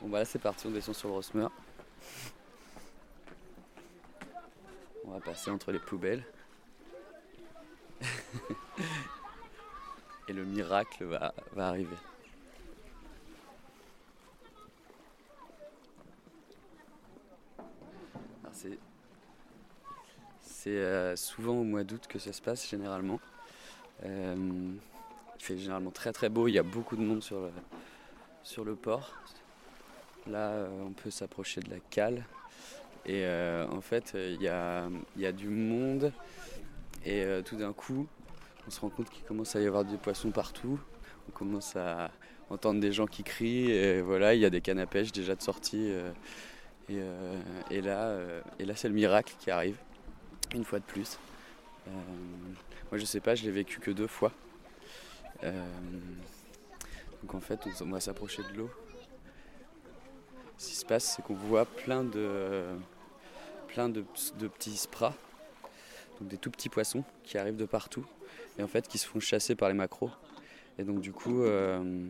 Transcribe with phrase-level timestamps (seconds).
[0.00, 1.48] Bon bah là c'est parti, on descend sur le Rosmer.
[5.04, 6.24] On va passer entre les poubelles.
[10.28, 11.96] Et le miracle va, arriver.
[20.42, 23.20] C'est euh, souvent au mois d'août que ça se passe généralement.
[24.04, 24.36] Euh,
[25.38, 29.14] il fait généralement très très beau, il y a beaucoup de monde sur le port.
[30.30, 32.24] Là, euh, on peut s'approcher de la cale.
[33.06, 36.12] Et euh, en fait, euh, il y, a, du monde.
[37.06, 38.06] Et tout d'un coup,
[38.66, 40.78] on se rend compte qu'il commence à y avoir des poissons partout.
[41.28, 42.10] On commence à
[42.50, 43.70] entendre des gens qui crient.
[43.70, 45.90] Et voilà, il y a des cannes à pêche déjà de sortie.
[46.90, 48.18] et, là,
[48.74, 49.78] c'est le miracle qui arrive,
[50.54, 51.18] une fois de plus.
[51.86, 54.32] Moi, je sais pas, je l'ai vécu que deux fois.
[57.22, 58.70] Donc en fait, on va s'approcher de l'eau.
[60.58, 62.64] Ce qui se passe, c'est qu'on voit plein de,
[63.68, 65.14] plein de, petits spras,
[66.18, 68.04] donc des tout petits poissons qui arrivent de partout
[68.58, 70.10] et en fait qui se font chasser par les macros.
[70.76, 72.08] Et donc du coup, euh,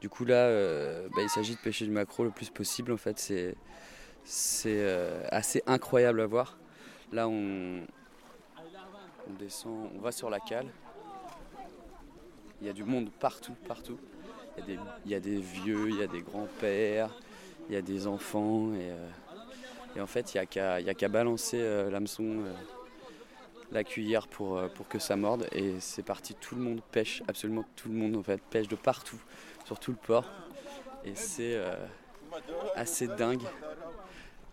[0.00, 2.92] du coup là, euh, bah, il s'agit de pêcher du maquereau le plus possible.
[2.92, 3.56] En fait, c'est
[4.66, 6.56] euh, assez incroyable à voir.
[7.12, 7.80] Là, on,
[9.28, 10.66] on descend, on va sur la cale.
[12.60, 13.98] Il y a du monde partout, partout.
[14.66, 17.14] Il y a des vieux, il y a des grands-pères,
[17.68, 18.72] il y a des enfants.
[18.74, 22.52] Et, euh, en fait, il n'y a qu'à balancer euh, l'hameçon, euh,
[23.72, 25.46] la cuillère pour, pour que ça morde.
[25.52, 28.76] Et c'est parti, tout le monde pêche, absolument tout le monde en fait, pêche de
[28.76, 29.20] partout,
[29.64, 30.24] sur tout le port.
[31.04, 31.60] Et c'est
[32.74, 33.42] assez dingue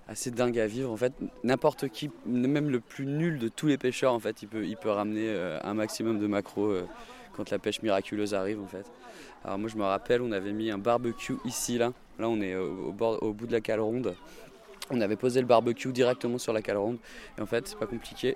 [0.07, 1.13] assez dingue à vivre en fait.
[1.43, 4.77] N'importe qui même le plus nul de tous les pêcheurs en fait il peut il
[4.77, 6.87] peut ramener euh, un maximum de macros euh,
[7.33, 8.85] quand la pêche miraculeuse arrive en fait.
[9.43, 11.91] Alors moi je me rappelle on avait mis un barbecue ici là.
[12.19, 14.15] Là on est au, au bord au bout de la cale ronde
[14.91, 16.97] on avait posé le barbecue directement sur la cale ronde
[17.37, 18.35] et en fait c'est pas compliqué.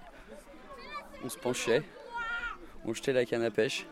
[1.23, 1.83] On se penchait.
[2.85, 3.85] On jetait la canne à pêche.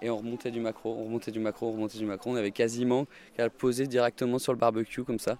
[0.00, 2.30] Et on remontait du macro, on remontait du macro, on remontait du macro.
[2.30, 3.06] On avait quasiment
[3.36, 5.38] qu'à le poser directement sur le barbecue comme ça.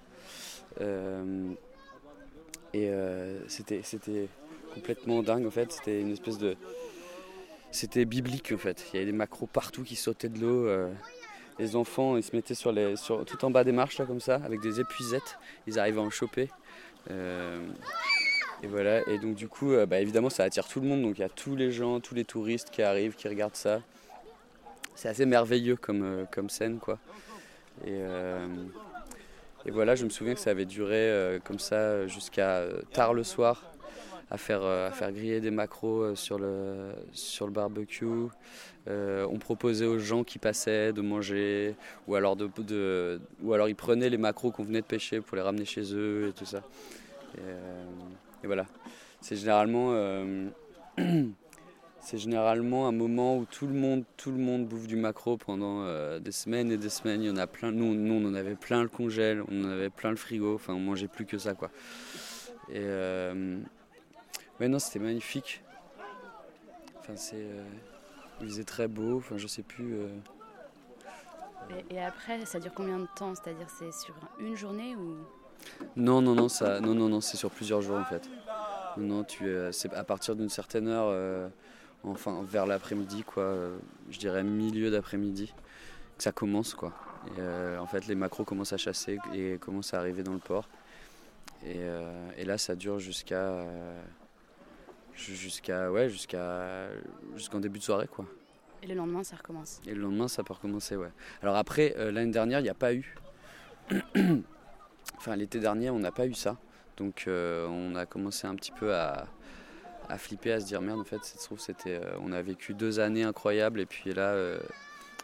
[0.81, 1.53] Euh,
[2.72, 4.28] et euh, c'était, c'était
[4.75, 5.72] complètement dingue en fait.
[5.72, 6.56] C'était une espèce de.
[7.71, 8.84] C'était biblique en fait.
[8.93, 10.66] Il y avait des macros partout qui sautaient de l'eau.
[10.66, 10.93] euh,
[11.59, 14.21] les enfants, ils se mettaient sur les, sur, tout en bas des marches là comme
[14.21, 15.38] ça, avec des épuisettes.
[15.66, 16.49] Ils arrivaient à en choper.
[17.11, 19.06] Et voilà.
[19.09, 21.03] Et donc du coup, bah, évidemment, ça attire tout le monde.
[21.03, 23.82] Donc il y a tous les gens, tous les touristes qui arrivent, qui regardent ça.
[24.94, 26.99] C'est assez merveilleux comme, comme scène quoi.
[27.87, 28.00] Et,
[29.65, 33.15] et voilà, je me souviens que ça avait duré euh, comme ça jusqu'à euh, tard
[33.15, 33.62] le soir,
[34.31, 38.06] à faire, euh, à faire griller des macros sur le, sur le barbecue.
[38.87, 41.77] On proposait aux gens qui passaient de manger,
[42.09, 45.43] ou alors, de, ou alors ils prenaient les macros qu'on venait de pêcher pour les
[45.43, 46.62] ramener chez eux et tout ça.
[47.39, 48.67] Et, voilà,
[49.21, 49.93] c'est généralement,
[52.03, 55.83] c'est généralement un moment où tout le monde, tout le monde bouffe du macro pendant
[55.85, 57.23] euh, des semaines et des semaines.
[57.23, 57.71] Il y en a plein.
[57.71, 60.55] Nous, nous, on en avait plein le congèle, on en avait plein le frigo.
[60.57, 61.71] Enfin, on mangeait plus que ça, quoi.
[62.69, 63.57] Et euh,
[64.61, 65.62] ouais, non, c'était magnifique.
[67.01, 67.65] Enfin, c'est, euh,
[68.41, 69.19] il faisait très beau.
[69.19, 69.95] Enfin, je sais plus.
[69.95, 70.09] euh,
[71.71, 73.33] Et, et après, ça dure combien de temps?
[73.35, 75.17] C'est-à-dire, c'est sur une journée ou?
[75.97, 78.29] Non, non, non, ça, non, non, non, c'est sur plusieurs jours en fait.
[78.97, 81.11] Non, tu, es- c'est à partir d'une certaine heure,
[82.05, 83.43] enfin vers l'après-midi, quoi.
[83.45, 83.79] euh,
[84.11, 85.53] je dirais milieu d'après-midi,
[86.17, 86.93] que ça commence, quoi.
[87.29, 90.39] Et, euh, en fait, les macros commencent à chasser et commencent à arriver dans le
[90.39, 90.69] port.
[91.65, 93.65] Et, euh, et là, ça dure jusqu'à,
[95.15, 96.89] ju- jusqu'à, ouais, jusqu'à,
[97.37, 98.25] jusqu'en début de soirée, quoi.
[98.83, 99.81] Et le lendemain, ça recommence.
[99.87, 101.11] Et le lendemain, ça peut recommencer, ouais.
[101.43, 103.15] Alors après, euh, l'année dernière, il n'y a pas eu.
[105.17, 106.57] enfin, l'été dernier, on n'a pas eu ça.
[106.97, 109.27] Donc, on a commencé un petit peu à,
[110.12, 112.43] à flipper, à se dire merde, en fait, ça se trouve, c'était, euh, on a
[112.43, 113.81] vécu deux années incroyables.
[113.81, 114.61] Et puis là, euh,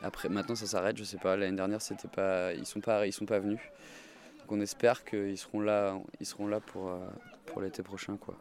[0.03, 1.37] après, maintenant, ça s'arrête, je sais pas.
[1.37, 3.61] L'année dernière, c'était pas, ils sont pas, ils sont pas venus.
[4.41, 7.01] Donc, on espère qu'ils seront là, ils seront là pour, euh,
[7.45, 8.35] pour l'été prochain, quoi.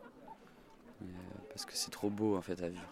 [1.50, 2.90] Parce que c'est trop beau, en fait, à vivre.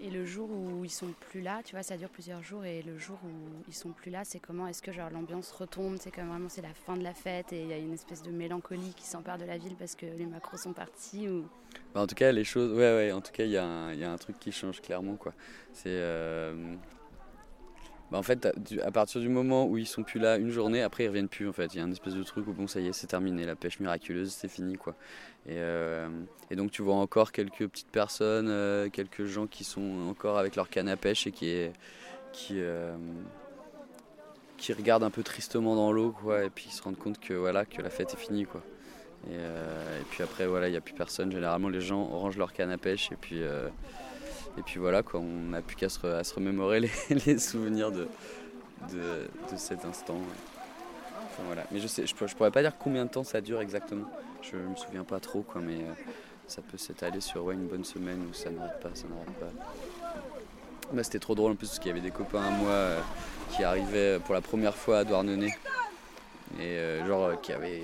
[0.00, 2.64] Et le jour où ils sont plus là, tu vois, ça dure plusieurs jours.
[2.64, 5.96] Et le jour où ils sont plus là, c'est comment Est-ce que genre l'ambiance retombe
[5.98, 8.22] C'est comme vraiment c'est la fin de la fête et il y a une espèce
[8.22, 11.46] de mélancolie qui s'empare de la ville parce que les macros sont partis ou
[11.94, 13.92] Bah, en tout cas, les choses, ouais, ouais, en tout cas, il y, a un-
[13.92, 15.32] il y a un truc qui change clairement, quoi.
[15.72, 16.76] C'est, euh,
[18.10, 18.48] bah, en fait,
[18.84, 21.48] à- partir du moment où ils sont plus là une journée, après ils reviennent plus,
[21.48, 21.74] en fait.
[21.74, 23.54] Il y a un espèce de truc où bon, ça y est, c'est terminé, la
[23.56, 24.94] pêche miraculeuse, c'est fini, quoi.
[25.46, 26.08] Et, euh,
[26.50, 30.56] et donc, tu vois encore quelques petites personnes, euh, quelques gens qui sont encore avec
[30.56, 31.70] leur canne à pêche et qui,
[32.52, 32.96] euh,
[34.56, 37.34] qui regardent un peu tristement dans l'eau, quoi, et puis ils se rendent compte que
[37.34, 38.62] voilà que la fête est finie, quoi.
[39.26, 41.30] Et, euh, puis après, voilà, il n'y a plus personne.
[41.32, 43.40] Généralement, les gens rangent leur canne à pêche, et puis
[44.58, 48.08] et puis voilà, quoi, on n'a plus qu'à se, remémorer les, souvenirs de,
[48.92, 50.18] de, cet instant.
[51.46, 51.64] voilà.
[51.70, 54.06] Mais je sais, je, je, pourrais pas dire combien de temps ça dure exactement.
[54.42, 55.92] Je me souviens pas trop, quoi, mais euh,
[56.46, 59.64] ça peut s'étaler sur ouais, une bonne semaine où ça n'arrête pas, ça n'arrête pas.
[60.92, 63.00] Bah, c'était trop drôle en plus parce qu'il y avait des copains à moi euh,
[63.50, 65.54] qui arrivaient pour la première fois à Douarnenez
[66.58, 67.82] et euh, genre euh, qui avaient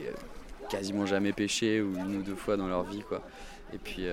[0.71, 3.21] quasiment jamais pêché ou une ou deux fois dans leur vie quoi.
[3.75, 4.06] Et puis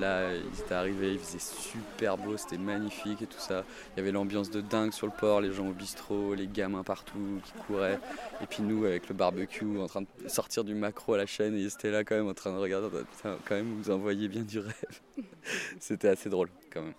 [0.00, 3.64] là, ils étaient arrivés, il faisait super beau, c'était magnifique et tout ça.
[3.94, 6.82] Il y avait l'ambiance de dingue sur le port, les gens au bistrot, les gamins
[6.82, 8.00] partout qui couraient.
[8.42, 11.54] Et puis nous, avec le barbecue, en train de sortir du macro à la chaîne,
[11.54, 12.88] et ils étaient là quand même en train de regarder.
[13.16, 15.00] Putain, quand même, vous envoyez bien du rêve.
[15.78, 16.94] c'était assez drôle quand même.